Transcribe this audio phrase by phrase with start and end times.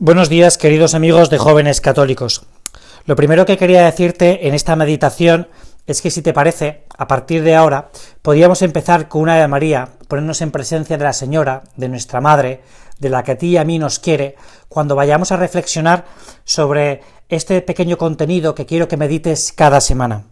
[0.00, 2.42] Buenos días, queridos amigos de jóvenes católicos.
[3.06, 5.48] Lo primero que quería decirte en esta meditación
[5.88, 7.90] es que si te parece, a partir de ahora,
[8.22, 12.62] podríamos empezar con una de María, ponernos en presencia de la Señora, de nuestra Madre,
[13.00, 14.36] de la que a ti y a mí nos quiere,
[14.68, 16.04] cuando vayamos a reflexionar
[16.44, 20.26] sobre este pequeño contenido que quiero que medites cada semana.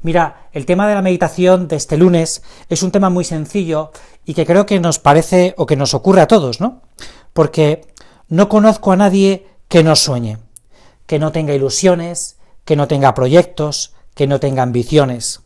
[0.00, 3.92] Mira, el tema de la meditación de este lunes es un tema muy sencillo
[4.24, 6.80] y que creo que nos parece o que nos ocurre a todos, ¿no?
[7.34, 7.82] Porque
[8.30, 10.38] no conozco a nadie que no sueñe,
[11.06, 15.40] que no tenga ilusiones, que no tenga proyectos, que no tenga ambiciones.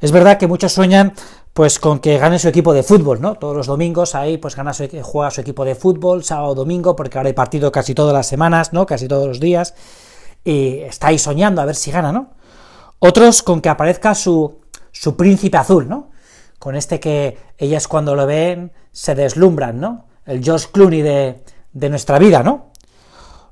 [0.00, 1.14] Es verdad que muchos sueñan
[1.54, 3.34] pues con que gane su equipo de fútbol, ¿no?
[3.34, 7.18] Todos los domingos ahí pues gana su, juega su equipo de fútbol, sábado, domingo, porque
[7.18, 8.86] ahora hay partido casi todas las semanas, ¿no?
[8.86, 9.74] Casi todos los días,
[10.44, 12.30] y está ahí soñando a ver si gana, ¿no?
[12.98, 14.60] Otros con que aparezca su,
[14.92, 16.10] su príncipe azul, ¿no?
[16.58, 20.06] Con este que ellas cuando lo ven se deslumbran, ¿no?
[20.24, 22.72] El George Clooney de, de nuestra vida, ¿no?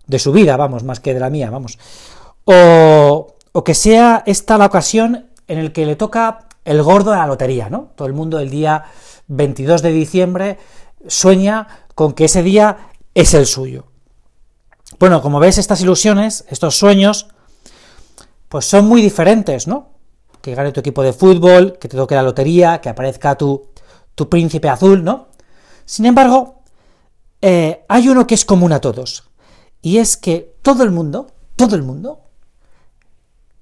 [0.06, 1.78] De su vida, vamos, más que de la mía, vamos.
[2.44, 7.18] O, o que sea esta la ocasión en la que le toca el gordo de
[7.18, 7.90] la lotería, ¿no?
[7.96, 8.84] Todo el mundo el día
[9.28, 10.58] 22 de diciembre
[11.06, 13.86] sueña con que ese día es el suyo.
[14.98, 17.28] Bueno, como ves, estas ilusiones, estos sueños,
[18.48, 19.90] pues son muy diferentes, ¿no?
[20.42, 23.68] Que gane tu equipo de fútbol, que te toque la lotería, que aparezca tu,
[24.14, 25.28] tu príncipe azul, ¿no?
[25.84, 26.59] Sin embargo,
[27.42, 29.24] eh, hay uno que es común a todos,
[29.82, 32.20] y es que todo el mundo, todo el mundo,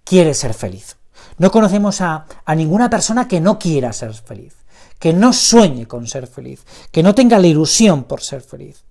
[0.04, 0.96] quiere ser feliz.
[1.38, 4.54] No conocemos a, a ninguna persona que no quiera ser feliz,
[4.98, 8.84] que no sueñe con ser feliz, que no tenga la ilusión por ser feliz.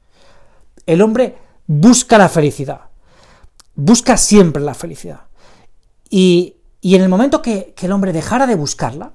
[0.86, 2.82] El hombre busca la felicidad,
[3.76, 5.22] busca siempre la felicidad.
[6.10, 9.12] Y, y en el momento que, que el hombre dejara de buscarla,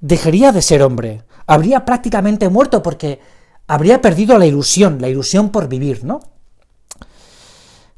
[0.00, 3.20] dejaría de ser hombre, habría prácticamente muerto porque
[3.66, 6.20] habría perdido la ilusión, la ilusión por vivir, ¿no?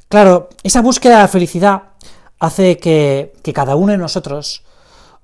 [0.09, 1.83] Claro, esa búsqueda de la felicidad
[2.39, 4.63] hace que, que cada uno de nosotros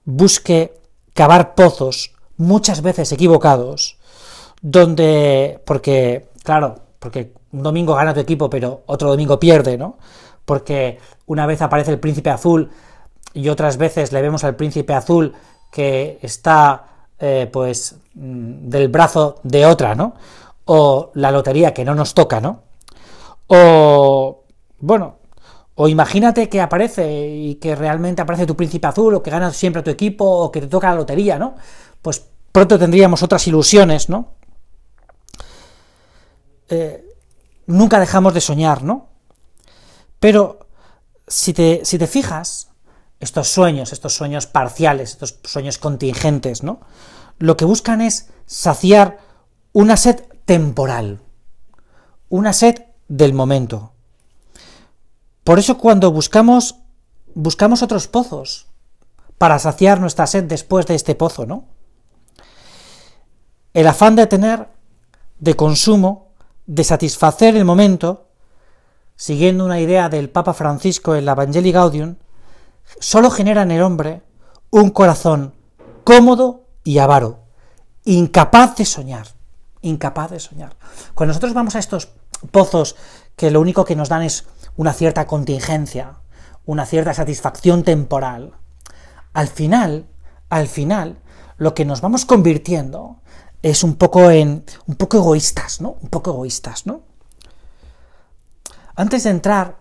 [0.04, 0.74] busque
[1.14, 3.98] cavar pozos, muchas veces equivocados,
[4.62, 9.98] donde, porque, claro, porque un domingo gana tu equipo, pero otro domingo pierde, ¿no?
[10.46, 12.72] Porque una vez aparece el príncipe azul
[13.34, 15.34] y otras veces le vemos al príncipe azul
[15.72, 20.16] que está eh, pues del brazo de otra, ¿no?
[20.66, 22.64] O la lotería que no nos toca, ¿no?
[23.48, 24.44] O,
[24.80, 25.18] bueno,
[25.76, 29.82] o imagínate que aparece y que realmente aparece tu príncipe azul, o que gana siempre
[29.82, 31.56] a tu equipo, o que te toca la lotería, ¿no?
[32.02, 34.34] Pues pronto tendríamos otras ilusiones, ¿no?
[36.70, 37.04] Eh,
[37.68, 39.10] nunca dejamos de soñar, ¿no?
[40.20, 40.60] Pero
[41.28, 42.70] si te, si te fijas,
[43.20, 46.82] estos sueños, estos sueños parciales, estos sueños contingentes, ¿no?
[47.40, 49.20] Lo que buscan es saciar
[49.72, 51.22] una sed temporal,
[52.30, 53.92] una sed del momento.
[55.44, 56.84] Por eso cuando buscamos
[57.34, 58.68] buscamos otros pozos
[59.38, 61.66] para saciar nuestra sed después de este pozo, ¿no?
[63.74, 64.68] El afán de tener,
[65.40, 66.34] de consumo,
[66.68, 68.28] de satisfacer el momento,
[69.16, 72.16] siguiendo una idea del Papa Francisco en la Evangelii Gaudium,
[73.00, 74.22] solo genera en el hombre
[74.70, 75.54] un corazón
[76.04, 77.40] cómodo y avaro,
[78.06, 79.28] incapaz de soñar,
[79.82, 80.76] incapaz de soñar.
[81.14, 82.10] Cuando nosotros vamos a estos
[82.52, 82.96] pozos
[83.36, 84.46] que lo único que nos dan es
[84.76, 86.16] una cierta contingencia,
[86.66, 88.54] una cierta satisfacción temporal,
[89.34, 90.06] al final,
[90.50, 91.18] al final,
[91.58, 93.18] lo que nos vamos convirtiendo
[93.62, 95.98] es un poco en un poco egoístas, ¿no?
[96.02, 97.02] Un poco egoístas, ¿no?
[98.96, 99.78] Antes de entrar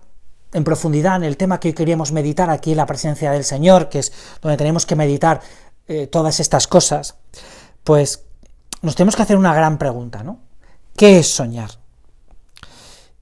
[0.53, 3.89] en profundidad en el tema que hoy queríamos meditar aquí en la presencia del Señor,
[3.89, 5.41] que es donde tenemos que meditar
[5.89, 7.17] eh, todas estas cosas,
[7.85, 8.25] pues
[8.83, 10.39] nos tenemos que hacer una gran pregunta, ¿no?
[10.97, 11.71] ¿Qué es soñar?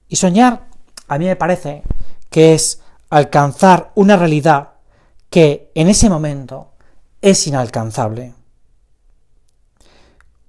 [0.07, 0.67] Y soñar,
[1.07, 1.83] a mí me parece
[2.29, 4.69] que es alcanzar una realidad
[5.29, 6.71] que en ese momento
[7.21, 8.33] es inalcanzable.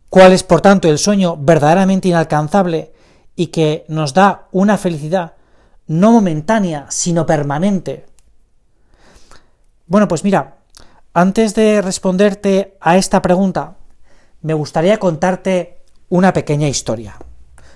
[0.09, 2.93] ¿Cuál es, por tanto, el sueño verdaderamente inalcanzable
[3.35, 5.35] y que nos da una felicidad
[5.87, 8.07] no momentánea, sino permanente?
[9.87, 10.59] Bueno, pues mira,
[11.15, 13.77] antes de responderte a esta pregunta,
[14.41, 17.17] me gustaría contarte una pequeña historia.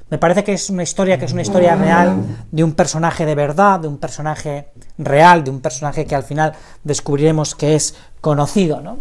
[0.09, 3.35] Me parece que es una historia que es una historia real de un personaje de
[3.35, 4.69] verdad, de un personaje
[4.99, 6.53] real, de un personaje que al final
[6.85, 8.99] descubriremos que es conocido, ¿no?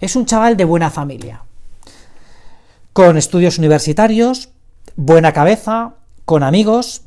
[0.00, 1.42] Es un chaval de buena familia,
[2.92, 4.50] con estudios universitarios,
[4.96, 5.94] buena cabeza,
[6.24, 7.02] con amigos,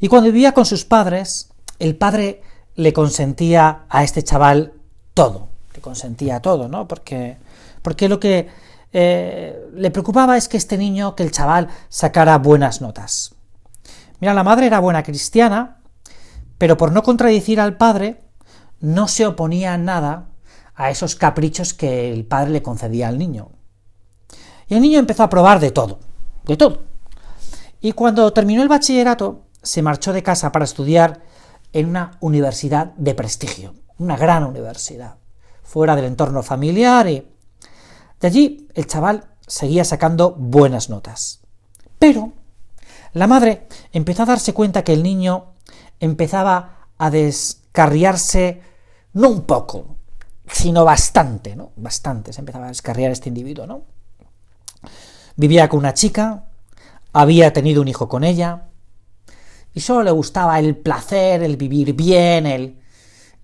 [0.00, 2.42] y cuando vivía con sus padres, el padre
[2.74, 4.72] le consentía a este chaval
[5.16, 6.86] todo, le consentía todo, ¿no?
[6.86, 7.38] Porque,
[7.80, 8.50] porque lo que
[8.92, 13.34] eh, le preocupaba es que este niño, que el chaval, sacara buenas notas.
[14.20, 15.78] Mira, la madre era buena cristiana,
[16.58, 18.20] pero por no contradecir al padre,
[18.80, 20.28] no se oponía nada
[20.74, 23.52] a esos caprichos que el padre le concedía al niño.
[24.68, 25.98] Y el niño empezó a probar de todo,
[26.44, 26.82] de todo.
[27.80, 31.22] Y cuando terminó el bachillerato, se marchó de casa para estudiar
[31.72, 35.16] en una universidad de prestigio, una gran universidad,
[35.62, 37.26] fuera del entorno familiar y
[38.20, 41.40] de allí el chaval seguía sacando buenas notas.
[41.98, 42.32] Pero
[43.12, 45.54] la madre empezó a darse cuenta que el niño
[46.00, 48.62] empezaba a descarriarse
[49.14, 49.96] no un poco,
[50.46, 51.72] sino bastante, ¿no?
[51.76, 53.82] Bastante se empezaba a descarriar este individuo, ¿no?
[55.36, 56.46] Vivía con una chica,
[57.12, 58.68] había tenido un hijo con ella,
[59.74, 62.78] y solo le gustaba el placer, el vivir bien, el,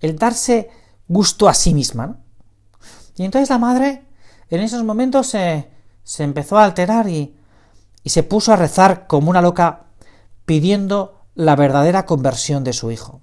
[0.03, 0.69] el darse
[1.07, 2.19] gusto a sí misma.
[3.15, 4.03] Y entonces la madre
[4.49, 5.69] en esos momentos se,
[6.03, 7.35] se empezó a alterar y,
[8.03, 9.85] y se puso a rezar como una loca
[10.45, 13.21] pidiendo la verdadera conversión de su hijo.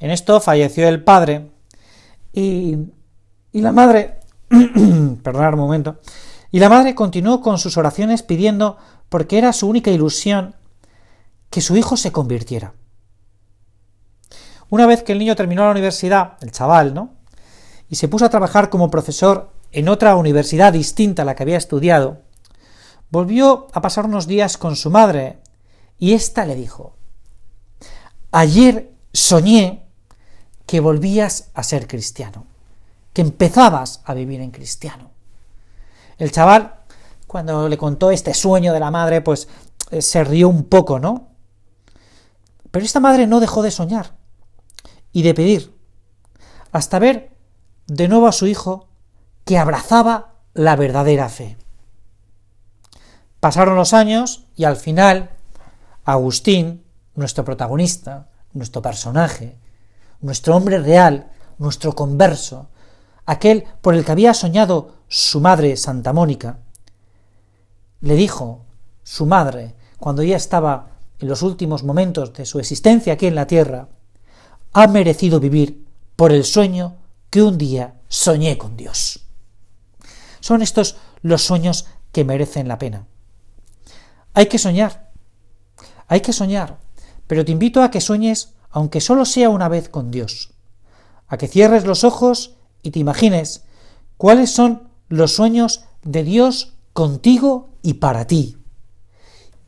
[0.00, 1.50] En esto falleció el padre
[2.32, 2.76] y,
[3.52, 4.20] y la madre,
[5.22, 6.00] perdonad un momento,
[6.50, 8.78] y la madre continuó con sus oraciones pidiendo,
[9.08, 10.56] porque era su única ilusión,
[11.50, 12.74] que su hijo se convirtiera.
[14.70, 17.14] Una vez que el niño terminó la universidad, el chaval, ¿no?
[17.88, 21.56] Y se puso a trabajar como profesor en otra universidad distinta a la que había
[21.56, 22.22] estudiado,
[23.10, 25.38] volvió a pasar unos días con su madre
[25.98, 26.96] y ésta le dijo,
[28.30, 29.84] ayer soñé
[30.66, 32.46] que volvías a ser cristiano,
[33.12, 35.10] que empezabas a vivir en cristiano.
[36.18, 36.76] El chaval,
[37.26, 39.48] cuando le contó este sueño de la madre, pues
[39.90, 41.28] eh, se rió un poco, ¿no?
[42.70, 44.14] Pero esta madre no dejó de soñar
[45.14, 45.72] y de pedir,
[46.72, 47.30] hasta ver
[47.86, 48.88] de nuevo a su hijo
[49.44, 51.56] que abrazaba la verdadera fe.
[53.40, 55.30] Pasaron los años y al final
[56.04, 56.84] Agustín,
[57.14, 59.56] nuestro protagonista, nuestro personaje,
[60.20, 62.68] nuestro hombre real, nuestro converso,
[63.24, 66.58] aquel por el que había soñado su madre Santa Mónica,
[68.00, 68.64] le dijo
[69.04, 70.88] su madre, cuando ya estaba
[71.20, 73.88] en los últimos momentos de su existencia aquí en la tierra,
[74.74, 75.86] ha merecido vivir
[76.16, 76.96] por el sueño
[77.30, 79.20] que un día soñé con Dios.
[80.40, 83.06] Son estos los sueños que merecen la pena.
[84.34, 85.12] Hay que soñar,
[86.08, 86.78] hay que soñar,
[87.28, 90.50] pero te invito a que sueñes, aunque solo sea una vez con Dios,
[91.28, 93.62] a que cierres los ojos y te imagines
[94.16, 98.58] cuáles son los sueños de Dios contigo y para ti,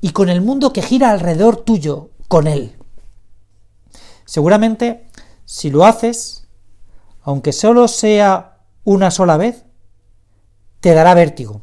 [0.00, 2.75] y con el mundo que gira alrededor tuyo, con Él.
[4.26, 5.08] Seguramente,
[5.46, 6.48] si lo haces,
[7.22, 9.64] aunque solo sea una sola vez,
[10.80, 11.62] te dará vértigo.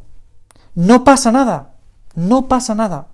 [0.73, 1.77] No pasa nada,
[2.15, 3.09] no pasa nada,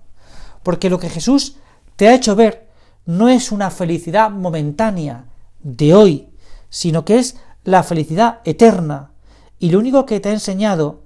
[0.62, 1.56] porque lo que Jesús
[1.96, 2.70] te ha hecho ver
[3.04, 5.26] no es una felicidad momentánea
[5.62, 6.30] de hoy,
[6.70, 9.12] sino que es la felicidad eterna,
[9.58, 11.02] y lo único que te ha enseñado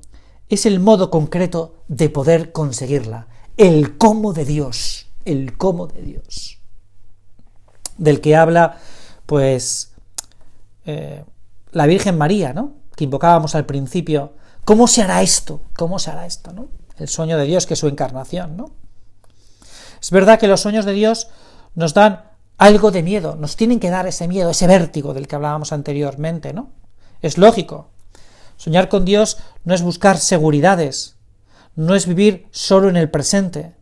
[0.48, 3.26] es el modo concreto de poder conseguirla,
[3.56, 6.60] el cómo de Dios, el cómo de Dios,
[7.96, 8.78] del que habla,
[9.26, 9.92] pues,
[10.86, 11.24] eh,
[11.72, 12.74] la Virgen María, ¿no?
[12.96, 14.34] Que invocábamos al principio.
[14.64, 15.60] ¿Cómo se hará esto?
[15.76, 16.68] ¿Cómo se hará esto, no?
[16.96, 18.70] El sueño de Dios, que es su encarnación, ¿no?
[20.00, 21.28] Es verdad que los sueños de Dios
[21.74, 22.24] nos dan
[22.58, 26.52] algo de miedo, nos tienen que dar ese miedo, ese vértigo del que hablábamos anteriormente,
[26.52, 26.70] ¿no?
[27.20, 27.88] Es lógico.
[28.56, 31.16] Soñar con Dios no es buscar seguridades,
[31.74, 33.74] no es vivir solo en el presente,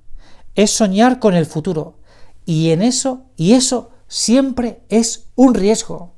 [0.55, 1.99] es soñar con el futuro.
[2.47, 6.13] Y en eso, y eso siempre es un riesgo.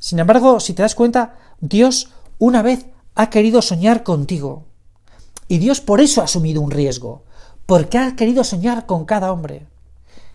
[0.00, 2.10] Sin embargo, si te das cuenta, Dios
[2.40, 4.64] una vez ha querido soñar contigo.
[5.46, 7.22] Y Dios por eso ha asumido un riesgo,
[7.64, 9.68] porque ha querido soñar con cada hombre.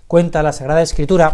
[0.07, 1.33] Cuenta la Sagrada Escritura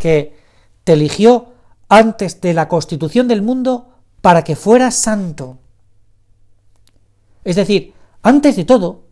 [0.00, 0.36] que
[0.82, 1.52] te eligió
[1.88, 5.58] antes de la constitución del mundo para que fueras santo.
[7.44, 9.04] Es decir, antes de todo,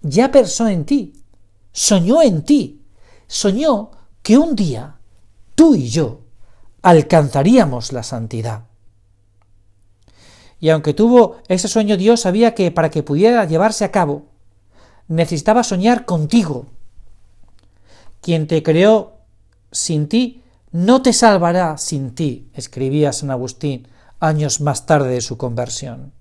[0.00, 1.22] ya pensó en ti,
[1.70, 2.80] soñó en ti,
[3.26, 3.90] soñó
[4.22, 4.97] que un día
[5.58, 6.20] tú y yo
[6.82, 8.62] alcanzaríamos la santidad.
[10.60, 14.26] Y aunque tuvo ese sueño, Dios sabía que para que pudiera llevarse a cabo,
[15.08, 16.66] necesitaba soñar contigo.
[18.20, 19.14] Quien te creó
[19.72, 23.88] sin ti, no te salvará sin ti, escribía San Agustín
[24.20, 26.12] años más tarde de su conversión.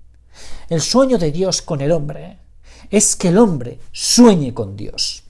[0.68, 2.40] El sueño de Dios con el hombre
[2.90, 5.26] es que el hombre sueñe con Dios.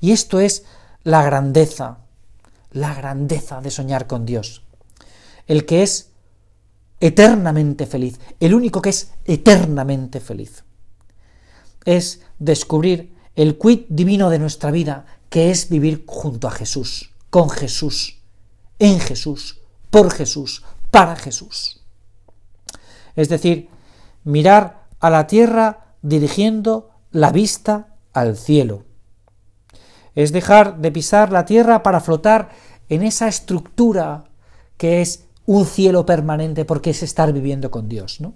[0.00, 0.64] Y esto es
[1.02, 1.98] la grandeza,
[2.72, 4.62] la grandeza de soñar con Dios.
[5.46, 6.10] El que es
[7.00, 10.64] eternamente feliz, el único que es eternamente feliz
[11.84, 17.48] es descubrir el quid divino de nuestra vida, que es vivir junto a Jesús, con
[17.48, 18.18] Jesús,
[18.78, 19.60] en Jesús,
[19.90, 21.80] por Jesús, para Jesús.
[23.16, 23.68] Es decir,
[24.24, 28.84] mirar a la tierra dirigiendo la vista al cielo.
[30.22, 32.50] Es dejar de pisar la tierra para flotar
[32.88, 34.24] en esa estructura
[34.76, 38.34] que es un cielo permanente porque es estar viviendo con Dios, ¿no?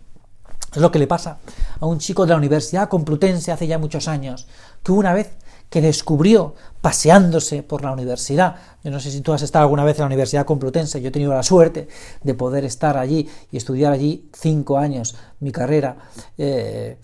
[0.75, 1.39] Es lo que le pasa
[1.79, 4.49] a un chico de la Universidad Complutense hace ya muchos años,
[4.83, 5.31] que una vez
[5.71, 9.97] que descubrió paseándose por la universidad, yo no sé si tú has estado alguna vez
[9.97, 11.89] en la Universidad Complutense, yo he tenido la suerte
[12.23, 15.97] de poder estar allí y estudiar allí cinco años mi carrera
[16.39, 16.99] eh,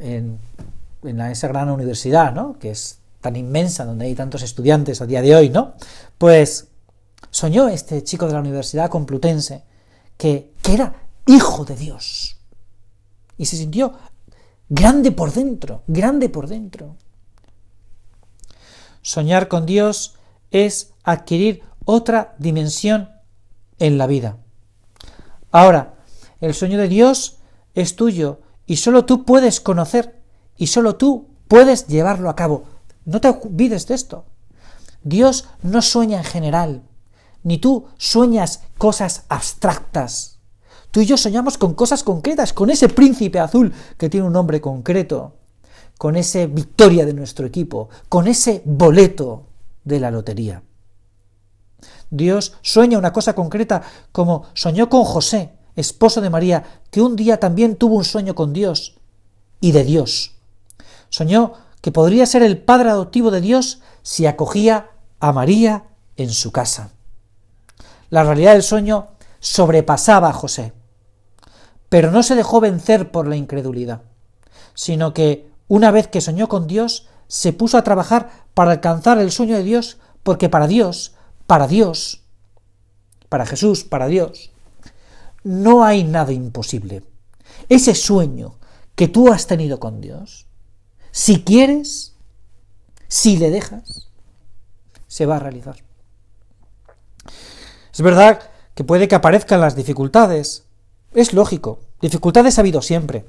[0.00, 0.38] en,
[1.30, 2.58] esa gran universidad, ¿no?
[2.58, 5.72] que es tan inmensa, donde hay tantos estudiantes a día de hoy, ¿no?
[6.18, 6.68] Pues
[7.30, 9.64] soñó este chico de la Universidad Complutense
[10.18, 12.36] que, era hijo de Dios.
[13.38, 13.94] Y se sintió
[14.68, 16.96] grande por dentro, grande por dentro.
[19.00, 20.16] Soñar con Dios
[20.50, 23.08] es adquirir otra dimensión
[23.78, 24.36] en la vida.
[25.50, 25.94] Ahora,
[26.42, 27.38] el sueño de Dios
[27.74, 30.20] es tuyo y solo tú puedes conocer
[30.58, 32.73] y solo tú puedes llevarlo a cabo.
[33.04, 34.24] No te olvides de esto.
[35.02, 36.82] Dios no sueña en general,
[37.42, 40.38] ni tú sueñas cosas abstractas.
[40.90, 44.60] Tú y yo soñamos con cosas concretas, con ese príncipe azul que tiene un nombre
[44.60, 45.34] concreto,
[45.98, 49.46] con esa victoria de nuestro equipo, con ese boleto
[49.84, 50.62] de la lotería.
[52.10, 53.82] Dios sueña una cosa concreta
[54.12, 58.52] como soñó con José, esposo de María, que un día también tuvo un sueño con
[58.52, 58.94] Dios
[59.60, 60.36] y de Dios.
[61.08, 61.54] Soñó
[61.84, 65.84] que podría ser el padre adoptivo de Dios si acogía a María
[66.16, 66.92] en su casa.
[68.08, 70.72] La realidad del sueño sobrepasaba a José
[71.90, 74.00] pero no se dejó vencer por la incredulidad,
[74.72, 79.30] sino que, una vez que soñó con Dios, se puso a trabajar para alcanzar el
[79.30, 81.14] sueño de Dios, porque para Dios,
[81.46, 82.22] para Dios,
[83.28, 84.52] para Jesús, para Dios,
[85.42, 87.04] no hay nada imposible.
[87.68, 88.56] Ese sueño
[88.96, 90.48] que tú has tenido con Dios,
[91.14, 92.12] si quieres,
[93.06, 94.10] si le dejas,
[95.06, 95.76] se va a realizar.
[97.92, 98.40] Es verdad
[98.74, 100.64] que puede que aparezcan las dificultades,
[101.12, 103.26] es lógico, dificultades ha habido siempre.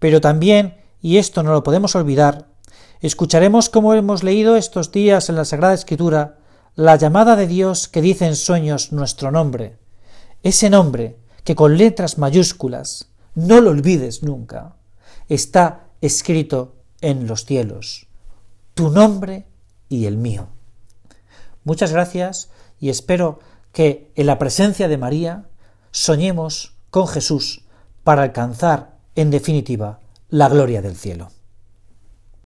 [0.00, 2.48] Pero también, y esto no lo podemos olvidar,
[3.00, 6.40] escucharemos como hemos leído estos días en la Sagrada Escritura
[6.74, 9.78] la llamada de Dios que dice en sueños nuestro nombre.
[10.42, 14.76] Ese nombre que con letras mayúsculas, no lo olvides nunca,
[15.30, 18.06] está escrito en los cielos.
[18.74, 19.46] Tu nombre
[19.88, 20.48] y el mío.
[21.64, 23.40] Muchas gracias y espero
[23.72, 25.46] que en la presencia de María
[25.90, 27.64] soñemos con Jesús
[28.02, 31.28] para alcanzar, en definitiva, la gloria del cielo.